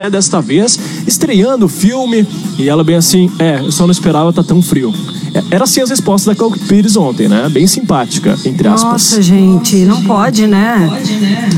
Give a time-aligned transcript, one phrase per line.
[0.00, 2.26] É, desta vez, estreando o filme,
[2.58, 4.92] e ela bem assim, é, eu só não esperava tá tão frio.
[5.50, 7.48] Era assim as respostas da Cláudia Pires ontem, né?
[7.48, 8.92] Bem simpática, entre aspas.
[8.92, 10.88] Nossa, gente, não pode, né?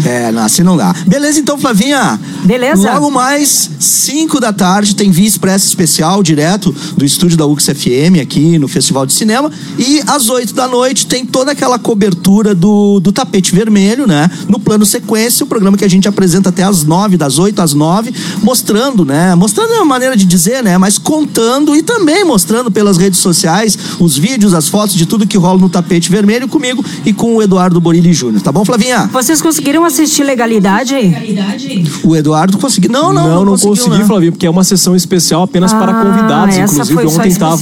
[0.04, 0.94] É, não, assim não dá.
[1.06, 2.18] Beleza, então, Flavinha.
[2.44, 2.90] Beleza.
[2.92, 8.20] Logo mais, 5 da tarde, tem Via Expressa Especial, direto do estúdio da UX FM,
[8.22, 9.50] aqui no Festival de Cinema.
[9.78, 14.30] E às 8 da noite tem toda aquela cobertura do, do tapete vermelho, né?
[14.48, 17.74] No plano sequência, o programa que a gente apresenta até às 9, das 8 às
[17.74, 19.34] 9, mostrando, né?
[19.34, 20.78] Mostrando é uma maneira de dizer, né?
[20.78, 23.65] Mas contando e também mostrando pelas redes sociais
[23.98, 27.42] os vídeos, as fotos de tudo que rola no tapete vermelho comigo e com o
[27.42, 28.42] Eduardo Borilli Júnior.
[28.42, 29.08] Tá bom, Flavinha?
[29.12, 31.84] Vocês conseguiram assistir Legalidade aí?
[32.04, 32.90] O Eduardo conseguiu.
[32.90, 34.04] Não, não, Não, não, não, conseguiu, consegui, né?
[34.04, 36.56] Flavinho, porque é uma sessão especial apenas para Ah, convidados.
[36.56, 37.58] essa Inclusive, ontem especial.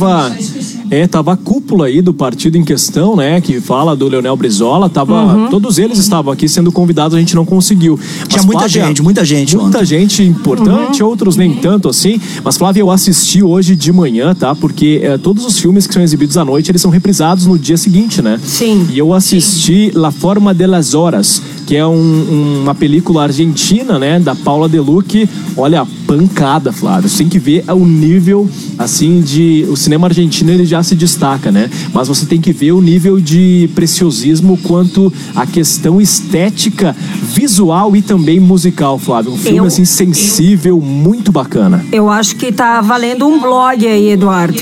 [0.90, 3.40] É, tava a cúpula aí do partido em questão, né?
[3.40, 4.88] Que fala do Leonel Brizola.
[4.88, 5.48] Tava, Uhum.
[5.48, 7.98] Todos eles estavam aqui sendo convidados, a gente não conseguiu.
[8.28, 9.86] Tinha Mas, muita Flávia, gente, muita gente Muita ontem.
[9.86, 11.08] gente importante, Uhum.
[11.08, 12.20] outros nem tanto assim.
[12.42, 14.54] Mas, Flávia, eu assisti hoje de manhã, tá?
[14.54, 17.76] Porque é, todos os filmes que são exibidos à noite, eles são reprisados no dia
[17.76, 18.38] seguinte, né?
[18.44, 18.86] Sim.
[18.92, 24.20] E eu assisti La Forma de las Horas, que é um- uma película argentina, né,
[24.20, 25.28] da Paula Deluque.
[25.56, 27.08] Olha, pancada, Flávio.
[27.08, 29.66] Você tem que ver o nível, assim, de...
[29.68, 31.70] O cinema argentino, ele já se destaca, né?
[31.92, 38.02] Mas você tem que ver o nível de preciosismo quanto à questão estética, visual e
[38.02, 39.32] também musical, Flávio.
[39.32, 41.84] Um filme, Eu- assim, sensível, muito bacana.
[41.92, 44.58] Eu acho que tá valendo um blog aí, Eduardo.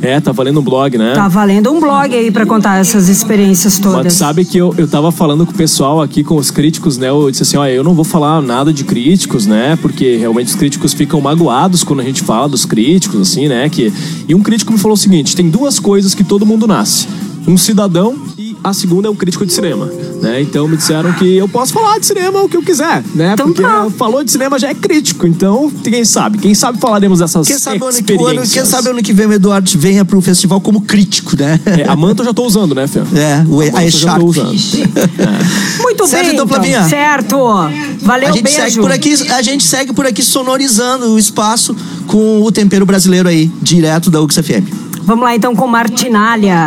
[0.00, 1.12] É, tá valendo um blog, né?
[1.14, 4.12] Tá valendo um blog aí pra contar essas experiências Mas todas.
[4.12, 7.08] sabe que eu, eu tava falando com o pessoal aqui, com os críticos, né?
[7.08, 9.76] Eu disse assim, ó, eu não vou falar nada de críticos, né?
[9.82, 13.68] Porque realmente os críticos ficam magoados quando a gente fala dos críticos, assim, né?
[13.68, 13.92] Que...
[14.28, 17.08] E um crítico me falou o seguinte, tem duas coisas que todo mundo nasce.
[17.46, 20.40] Um cidadão e a segunda é um crítico de cinema, né?
[20.42, 23.32] Então me disseram que eu posso falar de cinema o que eu quiser, né?
[23.34, 23.88] Então Porque tá.
[23.96, 26.38] falou de cinema já é crítico, então quem sabe?
[26.38, 28.52] Quem sabe falaremos dessas Quem sabe, ano, que- o ano, experiências.
[28.52, 31.60] quem sabe ano que vem o Eduardo venha pro festival como crítico, né?
[31.66, 33.00] É, a manta eu já tô usando, né, Fê?
[33.14, 34.20] É, o, a manta eu já E-Sharp.
[34.20, 34.48] tô usando.
[35.82, 36.88] Muito Certo, bem, então, Flavinha?
[36.88, 37.36] Certo.
[38.02, 38.58] Valeu, A gente, beijo.
[38.58, 41.74] segue por aqui, a gente segue por aqui sonorizando o espaço
[42.06, 44.64] com o tempero brasileiro aí, direto da UXFM.
[45.02, 46.66] Vamos lá então com Martinalha.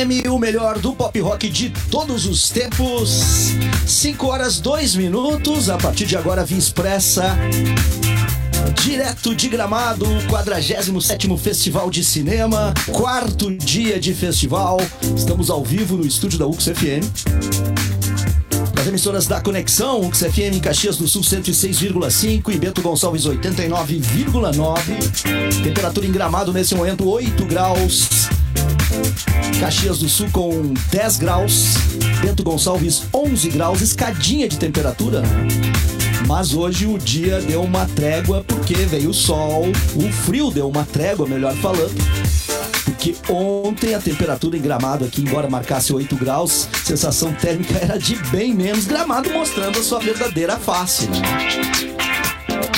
[0.00, 3.50] UXFM, o melhor do pop rock de todos os tempos.
[3.86, 5.68] 5 horas 2 minutos.
[5.68, 7.36] A partir de agora, Via Expressa.
[8.82, 14.78] Direto de Gramado, 47º Festival de Cinema, quarto dia de festival.
[15.16, 17.04] Estamos ao vivo no estúdio da UXFM.
[18.80, 25.62] As emissoras da Conexão, UXFM em Caxias do Sul 106,5 e Bento Gonçalves 89,9.
[25.62, 28.30] Temperatura em Gramado nesse momento 8 graus.
[29.58, 31.74] Caxias do Sul com 10 graus,
[32.22, 35.20] Bento Gonçalves 11 graus, escadinha de temperatura.
[35.20, 35.28] né?
[36.26, 40.84] Mas hoje o dia deu uma trégua porque veio o sol, o frio deu uma
[40.84, 41.94] trégua, melhor falando.
[42.84, 48.14] Porque ontem a temperatura em Gramado aqui, embora marcasse 8 graus, sensação térmica era de
[48.30, 48.84] bem menos.
[48.84, 51.20] Gramado mostrando a sua verdadeira face, né?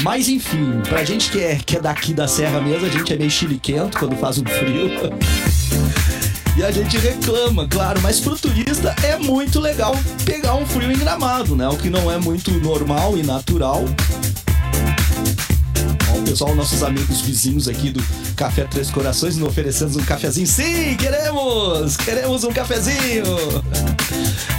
[0.02, 3.16] Mas enfim, pra gente que é, que é daqui da serra mesmo, a gente é
[3.16, 4.90] meio chiliquento quando faz um frio.
[6.54, 10.98] E a gente reclama, claro, mas pro turista é muito legal pegar um frio em
[10.98, 11.66] gramado, né?
[11.68, 13.82] O que não é muito normal e natural.
[16.10, 18.04] Ó, o pessoal, nossos amigos vizinhos aqui do
[18.36, 20.46] Café Três Corações, nos oferecendo um cafezinho.
[20.46, 21.96] Sim, queremos!
[21.96, 23.24] Queremos um cafezinho!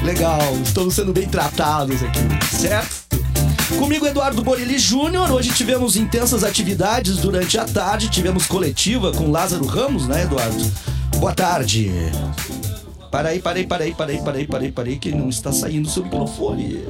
[0.01, 3.03] Legal, estamos sendo bem tratados aqui, certo?
[3.77, 5.31] Comigo, Eduardo Borilli Júnior.
[5.31, 8.09] Hoje tivemos intensas atividades durante a tarde.
[8.09, 10.92] Tivemos coletiva com Lázaro Ramos, né, Eduardo?
[11.23, 11.89] Boa tarde.
[13.13, 16.83] Aí, para aí, para aí, para aí, que não está saindo o seu microfone.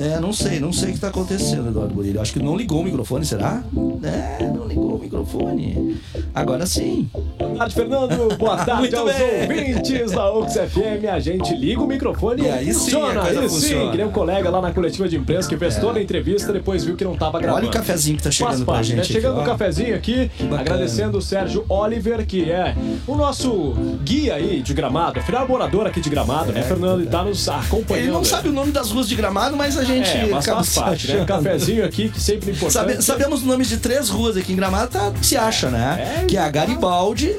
[0.00, 2.04] É, não sei, não sei o que está acontecendo, Eduardo.
[2.04, 3.62] Eu Acho que não ligou o microfone, será?
[4.02, 5.96] É, não ligou o microfone.
[6.34, 7.08] Agora sim.
[7.50, 8.36] Boa tarde, Fernando.
[8.38, 9.42] Boa tarde Muito aos bem.
[9.42, 11.04] ouvintes da UX FM.
[11.12, 13.20] A gente liga o microfone E aí sim, funciona.
[13.20, 13.84] coisa aí sim, funciona.
[13.84, 13.90] É.
[13.90, 16.84] que nem um colega lá na coletiva de imprensa que fez toda a entrevista depois
[16.84, 17.62] viu que não tava gravando.
[17.66, 18.96] Olha o cafezinho que tá Faz chegando pra parte, gente.
[18.98, 19.04] né?
[19.04, 22.74] Chegando o cafezinho aqui, agradecendo o Sérgio Oliver, que é
[23.06, 23.74] o nosso
[24.04, 27.02] guia aí de gramado, afinal morador aqui de gramado, né, Fernando?
[27.02, 28.04] E tá nos acompanhando.
[28.04, 30.74] Ele não sabe o nome das ruas de gramado, mas a gente É, mas faz
[30.74, 31.14] parte, né?
[31.14, 31.26] achando.
[31.26, 32.72] Cafezinho aqui, que sempre é importante.
[32.72, 36.20] Sabe- sabemos os nomes de três ruas aqui em Gramado, tá, se acha, né?
[36.22, 37.34] É, que é a Garibaldi,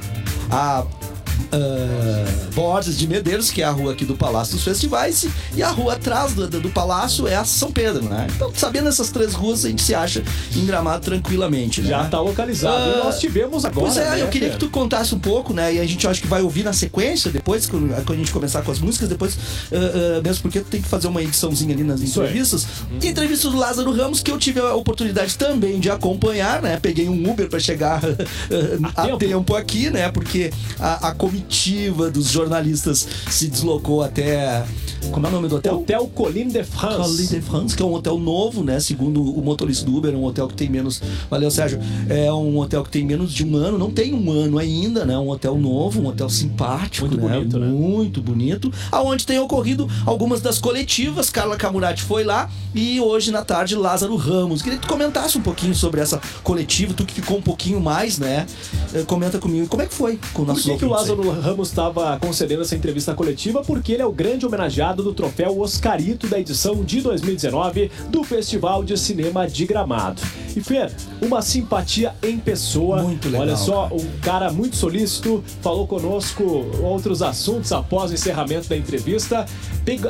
[0.52, 0.86] a
[1.52, 5.70] ah, Borges de Medeiros, que é a rua aqui do Palácio dos Festivais, e a
[5.70, 8.28] rua atrás do, do, Palácio é a São Pedro, né?
[8.36, 10.24] Então, sabendo essas três ruas, a gente se acha
[10.56, 11.90] em Gramado tranquilamente, né?
[11.90, 12.76] Já tá localizado.
[12.76, 13.88] Ah, e nós tivemos agora.
[13.88, 14.58] Pois é, né, eu queria Fer?
[14.58, 15.74] que tu contasse um pouco, né?
[15.74, 18.72] E a gente acho que vai ouvir na sequência, depois, quando a gente começar com
[18.72, 19.38] as músicas, depois,
[19.72, 22.68] ah, ah, mesmo porque tu tem que fazer uma ediçãozinha ali nas entrevistas.
[23.02, 26.78] Entrevistas do Lázaro Ramos, que eu tive a oportunidade também de acompanhar, né?
[26.82, 28.02] Peguei um Uber para chegar
[28.96, 29.18] ah, a, tempo.
[29.18, 29.56] tempo.
[29.56, 30.10] aqui, né?
[30.10, 34.66] Porque a, a comitiva dos jornalistas se deslocou até.
[35.12, 35.80] Como é o nome do hotel?
[35.80, 36.98] Hotel Colline de France.
[36.98, 38.80] Colline de France, que é um hotel novo, né?
[38.80, 41.02] Segundo o motorista do Uber, é um hotel que tem menos.
[41.30, 41.80] Valeu, Sérgio.
[42.10, 45.18] É um hotel que tem menos de um ano, não tem um ano ainda, né?
[45.18, 47.38] Um hotel novo, um hotel simpático, Muito né?
[47.38, 47.68] bonito, né?
[47.68, 48.72] Muito bonito.
[48.92, 51.30] Aonde tem ocorrido algumas das coletivas.
[51.30, 54.62] Carla Camurati foi lá e hoje na tarde Lázaro Ramos.
[54.62, 58.18] Queria que tu comentasse um pouquinho sobre essa coletiva, tu que ficou um pouquinho mais,
[58.18, 58.46] né?
[58.94, 59.68] Eh, Comenta comigo.
[59.68, 62.62] Como é que foi com o Por nosso que, que o Lázaro Ramos estava concedendo
[62.62, 63.62] essa entrevista coletiva?
[63.62, 68.84] Porque ele é o grande homenageado do troféu Oscarito da edição de 2019 do Festival
[68.84, 70.22] de Cinema de Gramado.
[70.56, 70.92] E Fer,
[71.22, 73.04] uma simpatia em pessoa.
[73.04, 76.44] Muito legal, Olha só, um cara muito solícito, falou conosco
[76.82, 79.46] outros assuntos após o encerramento da entrevista.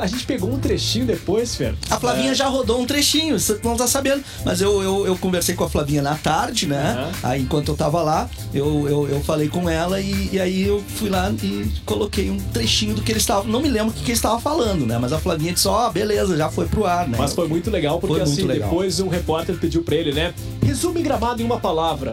[0.00, 1.74] A gente pegou um trechinho depois, Fer.
[1.90, 2.34] A Flavinha É.
[2.34, 4.22] já rodou um trechinho, você não tá sabendo.
[4.44, 6.96] Mas eu, eu, eu conversei com a Flavinha na tarde, né?
[6.98, 7.10] Aham.
[7.22, 10.82] Aí enquanto eu tava lá, eu, eu, eu falei com ela e, e aí eu
[10.96, 13.44] fui lá e coloquei um trechinho do que ele estava.
[13.48, 14.98] Não me lembro o que, que ele estava falando, né?
[14.98, 17.16] Mas a Flavinha disse, ó, beleza, já foi pro ar, né?
[17.18, 18.68] Mas foi muito legal, porque muito assim, legal.
[18.68, 20.34] depois um repórter pediu pra ele, né?
[20.64, 22.12] Resume gramado em uma palavra.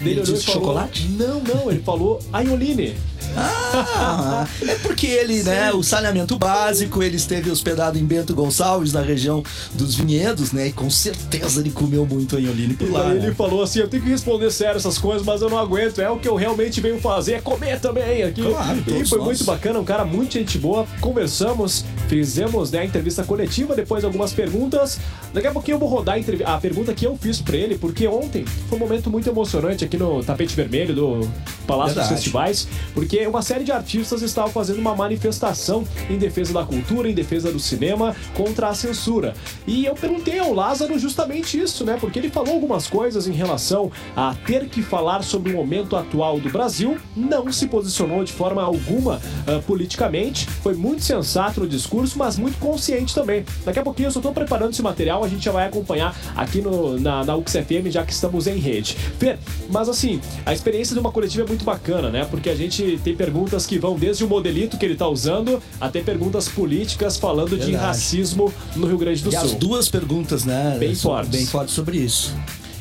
[0.00, 1.08] Ele olhou disse falou, chocolate?
[1.08, 2.94] Não, não, ele falou Aioline.
[3.36, 9.00] Ah, é porque ele, né, o saneamento básico, ele esteve hospedado em Bento Gonçalves, na
[9.00, 9.42] região
[9.74, 10.68] dos vinhedos, né?
[10.68, 13.08] E com certeza ele comeu muito anholine por E lá.
[13.08, 13.26] aí né?
[13.26, 16.00] ele falou assim: eu tenho que responder sério essas coisas, mas eu não aguento.
[16.00, 18.42] É o que eu realmente venho fazer, é comer também aqui.
[18.42, 19.26] Claro, e foi nós.
[19.26, 20.86] muito bacana, um cara muito gente boa.
[21.00, 24.98] Conversamos, fizemos né, a entrevista coletiva, depois algumas perguntas.
[25.32, 26.16] Daqui a pouquinho eu vou rodar
[26.46, 29.84] a, a pergunta que eu fiz pra ele, porque ontem foi um momento muito emocionante
[29.84, 31.28] aqui no tapete vermelho do
[31.66, 32.08] Palácio Verdade.
[32.08, 37.08] dos Festivais, porque uma série de artistas estavam fazendo uma manifestação em defesa da cultura,
[37.08, 39.34] em defesa do cinema, contra a censura.
[39.66, 41.96] E eu perguntei ao Lázaro justamente isso, né?
[42.00, 46.38] Porque ele falou algumas coisas em relação a ter que falar sobre o momento atual
[46.38, 52.18] do Brasil, não se posicionou de forma alguma ah, politicamente, foi muito sensato no discurso,
[52.18, 53.44] mas muito consciente também.
[53.64, 56.60] Daqui a pouquinho eu só tô preparando esse material, a gente já vai acompanhar aqui
[56.60, 58.94] no, na, na UXFM, já que estamos em rede.
[59.18, 59.38] Fer,
[59.70, 62.26] mas assim, a experiência de uma coletiva é muito bacana, né?
[62.30, 66.02] Porque a gente tem perguntas que vão desde o modelito que ele tá usando até
[66.02, 67.76] perguntas políticas falando de Verdade.
[67.76, 69.58] racismo no Rio Grande do E as Sul.
[69.58, 70.76] duas perguntas, né?
[70.78, 71.30] Bem fortes.
[71.30, 72.34] Bem fortes sobre isso.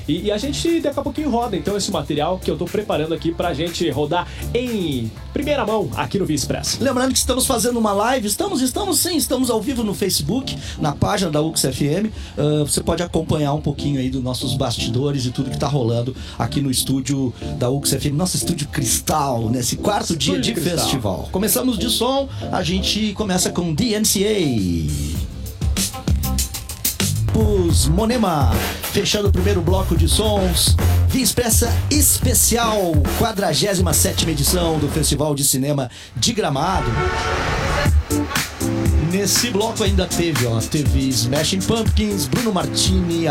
[0.07, 3.13] E, e a gente daqui a pouquinho roda então esse material que eu tô preparando
[3.13, 6.77] aqui pra gente rodar em primeira mão aqui no Via Express.
[6.79, 10.91] Lembrando que estamos fazendo uma live, estamos, estamos sim, estamos ao vivo no Facebook, na
[10.91, 12.11] página da UXFM.
[12.37, 16.15] Ah, você pode acompanhar um pouquinho aí dos nossos bastidores e tudo que tá rolando
[16.37, 20.77] aqui no estúdio da UXFM, nosso estúdio Cristal, nesse quarto dia Estúdio de Cristal.
[20.77, 21.29] festival.
[21.31, 25.22] Começamos de som, a gente começa com DNCA.
[27.35, 28.51] Os Monema,
[28.91, 30.75] fechando o primeiro bloco de sons.
[31.07, 36.91] Via Expressa Especial, 47 edição do Festival de Cinema de Gramado.
[39.11, 43.27] Nesse bloco ainda teve, ó, teve Smashing Pumpkins, Bruno Martini,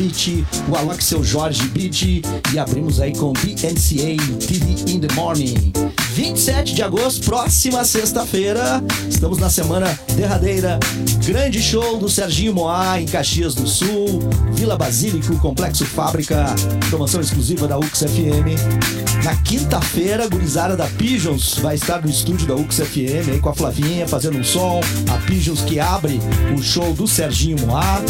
[0.00, 2.22] Avicii, o Seu Jorge Beat
[2.54, 5.72] e abrimos aí com DNCA TV in the Morning.
[6.14, 10.80] 27 de agosto, próxima sexta-feira, estamos na semana derradeira.
[11.24, 14.20] Grande show do Serginho Moá em Caxias do Sul,
[14.54, 16.46] Vila Basílico, Complexo Fábrica,
[16.88, 19.22] promoção exclusiva da UX FM.
[19.22, 23.50] Na quinta-feira, a gurizada da Pigeons vai estar no estúdio da UX FM aí com
[23.50, 24.80] a Flavinha fazendo um som.
[25.10, 26.18] A Pigeons que abre
[26.56, 28.00] o show do Serginho Moá.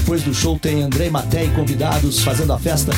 [0.00, 2.90] Depois do show tem Andrei Maté e convidados fazendo a festa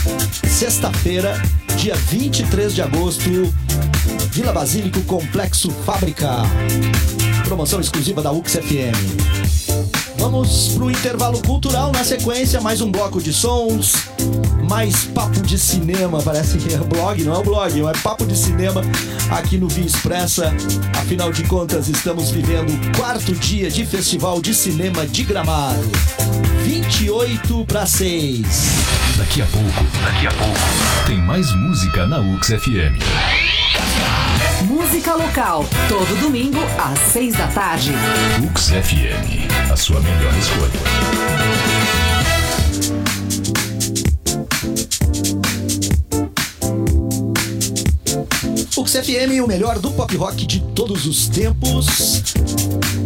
[0.48, 1.34] sexta-feira,
[1.76, 3.28] dia 23 de agosto,
[4.30, 6.28] Vila Basílico Complexo Fábrica.
[7.44, 9.41] Promoção exclusiva da UX FM.
[10.22, 14.06] Vamos pro intervalo cultural na sequência, mais um bloco de sons,
[14.70, 18.38] mais papo de cinema, parece que é blog, não é um blog, é papo de
[18.38, 18.82] cinema
[19.32, 20.54] aqui no Via Expressa.
[20.96, 25.90] Afinal de contas, estamos vivendo o quarto dia de Festival de Cinema de Gramado.
[26.62, 28.46] 28 para 6.
[29.18, 33.61] Daqui a pouco, daqui a pouco, tem mais música na UX FM.
[34.92, 37.92] Música local, todo domingo às seis da tarde.
[38.44, 40.70] UX FM, a sua melhor escolha.
[48.70, 52.22] Fux FM, o melhor do pop rock de todos os tempos.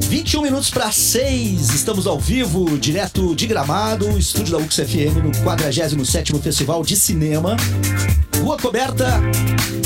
[0.09, 5.31] 21 minutos para 6, estamos ao vivo, direto de Gramado, estúdio da UX FM no
[5.31, 7.57] 47º Festival de Cinema.
[8.47, 9.21] Rua Coberta,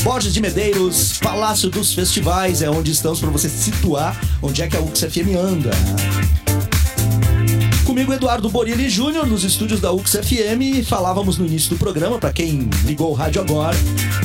[0.03, 4.77] Borges de Medeiros, Palácio dos Festivais, é onde estamos para você situar onde é que
[4.77, 5.71] a UX FM anda.
[7.87, 10.85] Comigo, Eduardo Borilli Júnior, nos estúdios da UX FM.
[10.85, 13.75] Falávamos no início do programa, para quem ligou o rádio agora,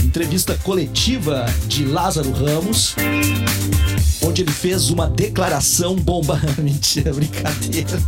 [0.03, 2.93] entrevista coletiva de Lázaro Ramos,
[4.25, 6.41] onde ele fez uma declaração bomba.
[6.57, 8.01] Mentira, brincadeira.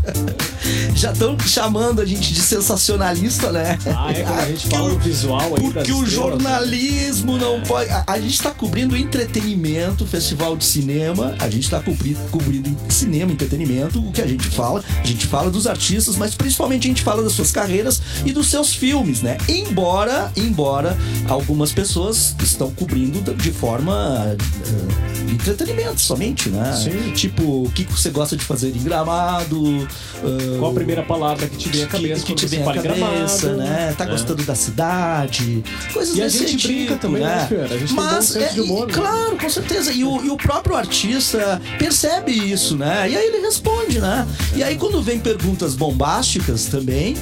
[0.95, 3.77] Já estão chamando a gente de sensacionalista, né?
[3.95, 7.89] Ah, é quando a gente fala do visual aí Porque o estrelas, jornalismo não pode.
[7.89, 13.31] A, a gente tá cobrindo entretenimento, festival de cinema, a gente tá cobrindo, cobrindo cinema,
[13.31, 14.83] entretenimento, o que a gente fala.
[15.03, 18.47] A gente fala dos artistas, mas principalmente a gente fala das suas carreiras e dos
[18.47, 19.37] seus filmes, né?
[19.47, 20.97] Embora, embora
[21.27, 26.73] algumas pessoas estão cobrindo de forma eh, entretenimento somente, né?
[26.73, 27.11] Sim.
[27.13, 29.87] Tipo, o que você gosta de fazer em gramado?
[30.23, 32.65] eh, Qual a primeira palavra que te vem à cabeça que, que te vem à
[32.65, 33.93] cabeça, Gramado, né?
[33.97, 34.11] Tá né?
[34.11, 37.63] gostando da cidade, coisas E a gente brinca tipo, também, né, Fer?
[37.63, 38.97] A gente tem bom Mas, senso de é, humor, e- né?
[38.97, 39.91] claro, com certeza.
[39.91, 43.09] E o, e o próprio artista percebe isso, né?
[43.09, 44.27] E aí ele responde, né?
[44.55, 47.15] E aí quando vem perguntas bombásticas também,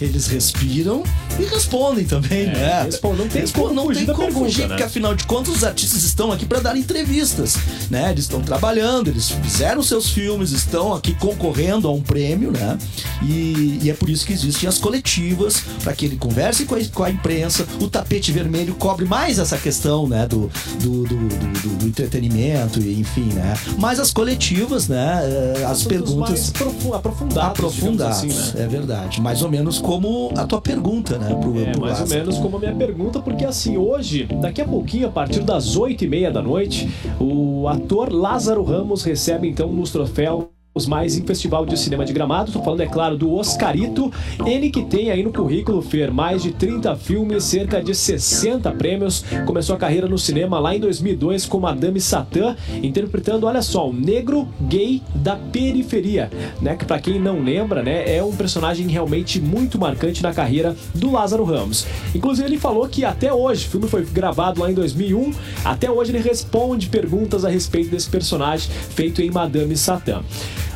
[0.00, 1.02] eles respiram
[1.38, 2.82] e respondem também, né?
[2.84, 3.18] respondem.
[3.18, 4.68] Não tem Respondem, como não fugir tem como pergunta, fugir, né?
[4.68, 7.56] porque afinal de contas os artistas estão aqui para dar entrevistas,
[7.90, 8.10] né?
[8.10, 12.78] Eles estão trabalhando, eles fizeram seus filmes, estão aqui concorrendo a um prêmio, né?
[13.22, 16.78] E, e é por isso que existem as coletivas para que ele converse com a,
[16.92, 17.66] com a imprensa.
[17.80, 20.26] O tapete vermelho cobre mais essa questão, né?
[20.26, 23.54] Do, do, do, do- do- entretenimento e enfim, né?
[23.78, 25.20] Mas as coletivas, né?
[25.58, 26.52] eh, As perguntas mais
[26.94, 28.64] aprofundadas, digamos assim, né?
[28.64, 29.20] é verdade.
[29.20, 31.34] Mais ou menos como a tua pergunta, né?
[31.34, 34.64] Pro, É, pro mais ou menos como a minha pergunta, porque assim, hoje, daqui a
[34.64, 39.72] pouquinho, a partir das 8 e meia da noite, o ator Lázaro Ramos recebe então
[39.72, 40.44] nos troféus
[40.86, 42.48] mais em Festival de Cinema de Gramado.
[42.48, 44.10] Estou falando, é claro, do Oscarito.
[44.46, 49.22] Ele que tem aí no currículo, Fer, mais de 30 filmes, cerca de 60 prêmios.
[49.44, 53.92] Começou a carreira no cinema lá em 2002 com Madame Satã, interpretando, olha só, um
[53.92, 56.30] negro gay da periferia,
[56.62, 56.74] né?
[56.74, 61.12] Que para quem não lembra, né, é um personagem realmente muito marcante na carreira do
[61.12, 61.86] Lázaro Ramos.
[62.14, 65.34] Inclusive ele falou que até hoje, o filme foi gravado lá em 2001,
[65.66, 70.22] até hoje ele responde perguntas a respeito desse personagem feito em Madame Satã.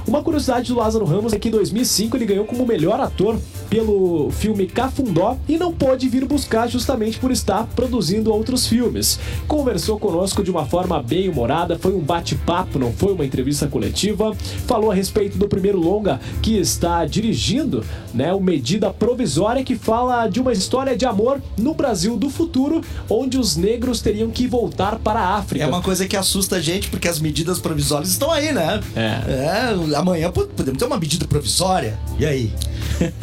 [0.06, 3.36] Uma curiosidade do Lázaro Ramos é que em 2005 ele ganhou como melhor ator
[3.68, 9.18] pelo filme Cafundó e não pôde vir buscar justamente por estar produzindo outros filmes.
[9.48, 14.32] Conversou conosco de uma forma bem humorada, foi um bate-papo, não foi uma entrevista coletiva.
[14.66, 17.84] Falou a respeito do primeiro longa que está dirigindo,
[18.14, 22.80] né, o Medida Provisória que fala de uma história de amor no Brasil do futuro,
[23.10, 25.64] onde os negros teriam que voltar para a África.
[25.64, 28.80] É uma coisa que assusta a gente, porque as medidas provisórias estão aí, né?
[28.94, 29.16] É.
[29.26, 31.98] É, amanhã po- podemos ter uma medida provisória.
[32.18, 32.52] E aí?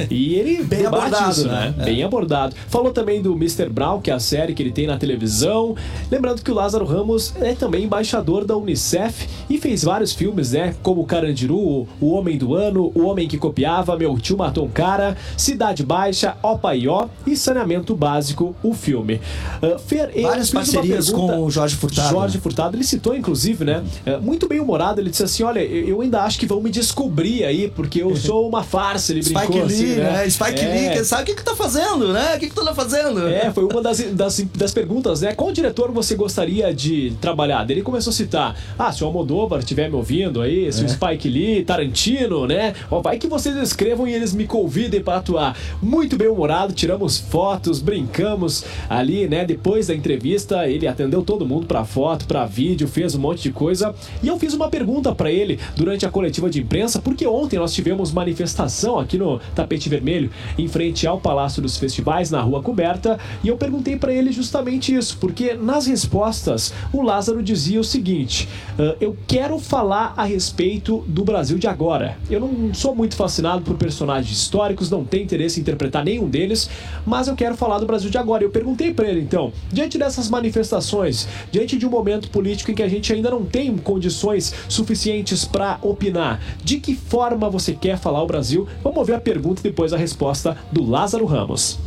[0.09, 1.73] E ele Bem abordado, isso, né?
[1.79, 1.85] É.
[1.85, 2.55] Bem abordado.
[2.69, 3.69] Falou também do Mr.
[3.69, 5.75] Brown, que é a série que ele tem na televisão.
[6.11, 10.75] Lembrando que o Lázaro Ramos é também embaixador da Unicef e fez vários filmes, né?
[10.83, 15.15] Como Carandiru, O Homem do Ano, O Homem que Copiava, Meu Tio Matou um Cara,
[15.37, 19.19] Cidade Baixa, Opa e Ó e Saneamento Básico, o filme.
[19.61, 22.09] Ah, Fer, Várias parcerias pergunta- com o Jorge Furtado.
[22.09, 23.83] Jorge Furtado, ele citou inclusive, né?
[24.05, 26.69] é, Muito bem humorado, ele disse assim: olha, eu eu ainda acho que vão me
[26.71, 30.29] descobrir aí, porque eu sou uma farsa, ele Spike brincou Lee, assim, né?
[30.29, 30.93] Spike É.
[30.95, 32.35] Lee, sabe o que que tá fazendo, né?
[32.35, 33.27] O que que tu tá fazendo?
[33.27, 35.33] É, foi uma das, das, das perguntas, né?
[35.33, 37.69] Qual diretor você gostaria de trabalhar?
[37.69, 40.71] Ele começou a citar: Ah, se o Almodóvar estiver me ouvindo aí, É.
[40.71, 42.73] se o Spike Lee, Tarantino, né?
[42.89, 45.57] Ó, vai que vocês escrevam e eles me convidem para atuar.
[45.81, 49.43] Muito bem humorado, tiramos fotos, brincamos ali, né?
[49.45, 53.51] Depois da entrevista, ele atendeu todo mundo pra foto, pra vídeo, fez um monte de
[53.51, 53.93] coisa.
[54.21, 57.57] E eu fiz uma pergunta pra ele durante a coletiva de de imprensa, porque ontem
[57.57, 62.61] nós tivemos manifestação aqui no Tapete Vermelho, em frente ao Palácio dos Festivais, na Rua
[62.61, 67.83] Coberta, e eu perguntei para ele justamente isso, porque nas respostas o Lázaro dizia o
[67.83, 72.17] seguinte: "Ah, eu quero falar a respeito do Brasil de agora.
[72.29, 76.69] Eu não sou muito fascinado por personagens históricos, não tenho interesse em interpretar nenhum deles,
[77.05, 78.43] mas eu quero falar do Brasil de agora.
[78.43, 82.83] Eu perguntei para ele então, diante dessas manifestações, diante de um momento político em que
[82.83, 88.23] a gente ainda não tem condições suficientes para opinar, de que forma você quer falar
[88.23, 88.67] o Brasil?
[88.83, 91.79] Vamos ouvir a pergunta e depois a resposta do Lázaro Ramos.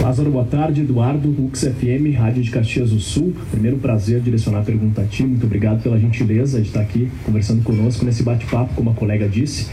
[0.00, 0.82] Lázaro, boa tarde.
[0.82, 3.34] Eduardo, Ux FM, Rádio de Caxias do Sul.
[3.50, 5.24] Primeiro prazer direcionar a pergunta a ti.
[5.24, 9.68] Muito obrigado pela gentileza de estar aqui conversando conosco nesse bate-papo, como a colega disse.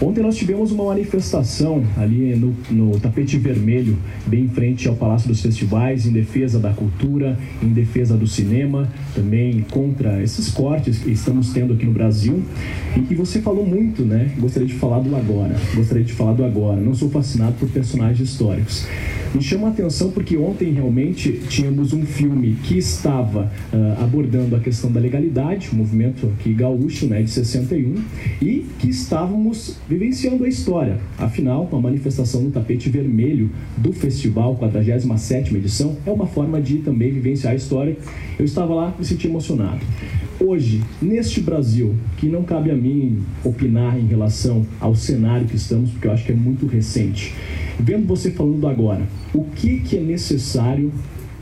[0.00, 5.26] Ontem nós tivemos uma manifestação ali no, no tapete vermelho, bem em frente ao Palácio
[5.26, 11.10] dos Festivais, em defesa da cultura, em defesa do cinema, também contra esses cortes que
[11.10, 12.40] estamos tendo aqui no Brasil.
[13.10, 14.30] E, você falou muito, né?
[14.38, 15.56] Gostaria de falar do agora.
[15.74, 16.80] Gostaria de falar do agora.
[16.80, 18.86] Não sou fascinado por personagens históricos.
[19.34, 24.60] Me chama a atenção porque ontem realmente tínhamos um filme que estava ah, abordando a
[24.60, 27.96] questão da legalidade, o movimento aqui gaúcho, né, de 61,
[28.40, 30.98] e que estávamos vivenciando a história.
[31.16, 37.10] Afinal, a manifestação no tapete vermelho do festival, 47ª edição, é uma forma de também
[37.10, 37.96] vivenciar a história.
[38.38, 39.80] Eu estava lá e me senti emocionado.
[40.38, 45.90] Hoje, neste Brasil, que não cabe a mim opinar em relação ao cenário que estamos,
[45.90, 47.34] porque eu acho que é muito recente.
[47.80, 49.02] Vendo você falando agora,
[49.34, 50.92] o que, que é necessário,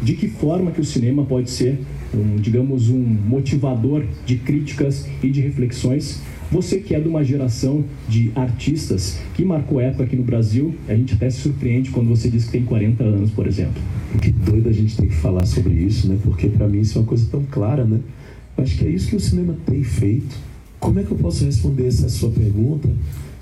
[0.00, 1.79] de que forma que o cinema pode ser,
[2.15, 7.85] um, digamos, um motivador de críticas e de reflexões você que é de uma geração
[8.09, 12.29] de artistas que marcou época aqui no Brasil, a gente até se surpreende quando você
[12.29, 13.83] diz que tem 40 anos, por exemplo.
[14.23, 16.19] Que doido a gente tem que falar sobre isso, né?
[16.23, 18.00] Porque para mim isso é uma coisa tão clara, né?
[18.57, 20.37] Acho que é isso que o cinema tem feito.
[20.79, 22.88] Como é que eu posso responder essa sua pergunta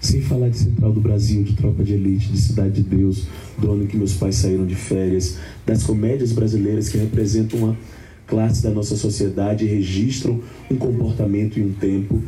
[0.00, 3.26] sem falar de Central do Brasil, de Tropa de Elite, de Cidade de Deus,
[3.58, 7.76] do ano que meus pais saíram de férias, das comédias brasileiras que representam uma
[8.26, 12.22] classe da nossa sociedade e registram um comportamento e um tempo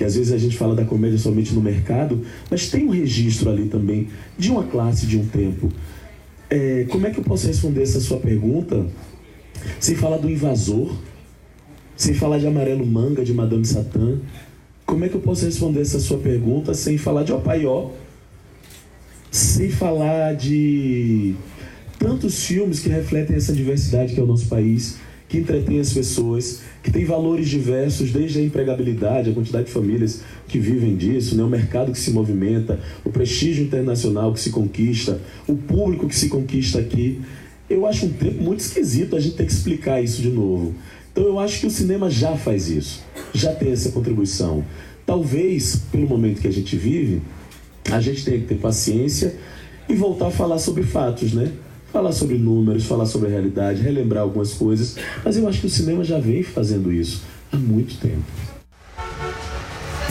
[0.00, 3.50] que às vezes a gente fala da comédia somente no mercado, mas tem um registro
[3.50, 5.70] ali também de uma classe, de um tempo.
[6.48, 8.86] É, como é que eu posso responder essa sua pergunta
[9.78, 10.96] sem falar do invasor,
[11.98, 14.16] sem falar de Amarelo Manga, de Madame Satã?
[14.86, 17.90] Como é que eu posso responder essa sua pergunta sem falar de Opaió,
[19.30, 21.34] sem falar de
[21.98, 24.96] tantos filmes que refletem essa diversidade que é o nosso país,
[25.30, 30.22] que entretém as pessoas, que tem valores diversos, desde a empregabilidade, a quantidade de famílias
[30.48, 31.44] que vivem disso, né?
[31.44, 36.28] o mercado que se movimenta, o prestígio internacional que se conquista, o público que se
[36.28, 37.20] conquista aqui.
[37.70, 40.74] Eu acho um tempo muito esquisito a gente ter que explicar isso de novo.
[41.12, 43.00] Então eu acho que o cinema já faz isso,
[43.32, 44.64] já tem essa contribuição.
[45.06, 47.22] Talvez, pelo momento que a gente vive,
[47.88, 49.36] a gente tenha que ter paciência
[49.88, 51.52] e voltar a falar sobre fatos, né?
[51.92, 54.96] Falar sobre números, falar sobre a realidade, relembrar algumas coisas.
[55.24, 57.22] Mas eu acho que o cinema já vem fazendo isso
[57.52, 58.49] há muito tempo.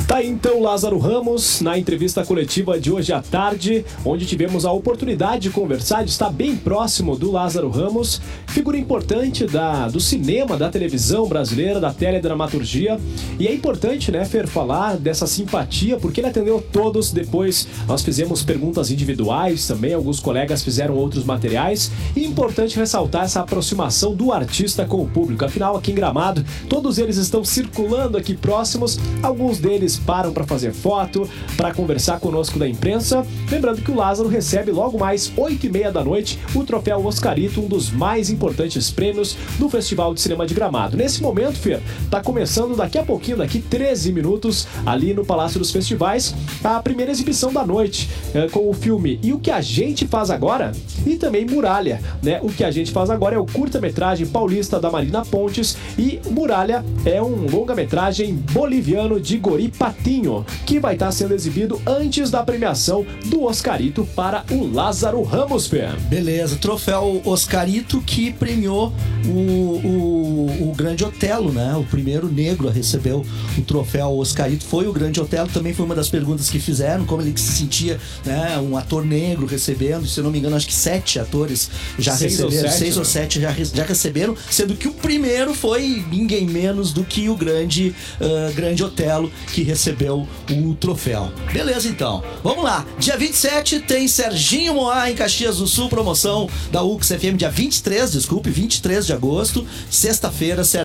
[0.09, 4.71] Tá aí então Lázaro Ramos na entrevista coletiva de hoje à tarde, onde tivemos a
[4.71, 10.57] oportunidade de conversar, de estar bem próximo do Lázaro Ramos, figura importante da, do cinema,
[10.57, 12.99] da televisão brasileira, da teledramaturgia.
[13.37, 17.11] E é importante, né, Fer, falar dessa simpatia, porque ele atendeu todos.
[17.11, 21.91] Depois nós fizemos perguntas individuais também, alguns colegas fizeram outros materiais.
[22.15, 25.45] E é importante ressaltar essa aproximação do artista com o público.
[25.45, 30.73] Afinal, aqui em Gramado, todos eles estão circulando aqui próximos, alguns deles param para fazer
[30.73, 33.25] foto, para conversar conosco da imprensa.
[33.49, 37.61] Lembrando que o Lázaro recebe logo mais 8 e meia da noite o troféu Oscarito,
[37.61, 40.97] um dos mais importantes prêmios do Festival de Cinema de Gramado.
[40.97, 45.71] Nesse momento, Fer, tá começando daqui a pouquinho, daqui 13 minutos, ali no Palácio dos
[45.71, 46.33] Festivais,
[46.63, 50.29] a primeira exibição da noite, eh, com o filme E o que a gente faz
[50.29, 50.71] agora?
[51.05, 52.39] E também Muralha, né?
[52.41, 56.83] O que a gente faz agora é o curta-metragem paulista da Marina Pontes e Muralha
[57.05, 63.05] é um longa-metragem boliviano de Gori Patinho, que vai estar sendo exibido antes da premiação
[63.25, 65.95] do Oscarito para o Lázaro Ramos, Fer.
[66.01, 68.93] Beleza, troféu Oscarito que premiou
[69.25, 71.75] o, o, o Grande Otelo, né?
[71.75, 73.25] O primeiro negro a receber o,
[73.57, 75.49] o troféu Oscarito foi o Grande Otelo.
[75.49, 78.59] Também foi uma das perguntas que fizeram, como ele se sentia, né?
[78.59, 80.05] Um ator negro recebendo.
[80.05, 82.97] Se eu não me engano, acho que sete atores já Seis ou receberam, sete, seis
[82.97, 83.09] ou né?
[83.09, 87.95] sete já, já receberam, sendo que o primeiro foi ninguém menos do que o grande,
[88.21, 91.31] ah, grande Otelo que recebeu o troféu.
[91.53, 92.21] Beleza, então.
[92.43, 92.85] Vamos lá.
[92.97, 98.11] Dia 27 tem Serginho Moá em Caxias do Sul, promoção da UX FM, dia 23,
[98.11, 100.65] desculpe, 23 de agosto, sexta-feira,